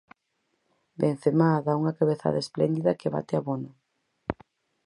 Benzemá 0.99 1.49
dá 1.65 1.73
unha 1.81 1.97
cabezada 1.99 2.39
espléndida 2.45 2.97
que 2.99 3.11
bate 3.15 3.33
a 3.35 3.43
Bono. 3.47 3.71